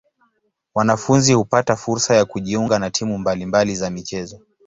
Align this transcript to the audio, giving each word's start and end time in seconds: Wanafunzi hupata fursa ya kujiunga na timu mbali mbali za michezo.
Wanafunzi 0.75 1.33
hupata 1.33 1.75
fursa 1.75 2.15
ya 2.15 2.25
kujiunga 2.25 2.79
na 2.79 2.89
timu 2.89 3.17
mbali 3.17 3.45
mbali 3.45 3.75
za 3.75 3.89
michezo. 3.89 4.39